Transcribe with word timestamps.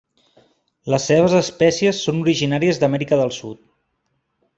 Les 0.93 1.03
seves 1.09 1.35
espècies 1.39 1.99
són 2.05 2.23
originàries 2.25 2.81
d'Amèrica 2.85 3.21
del 3.21 3.33
Sud. 3.37 3.61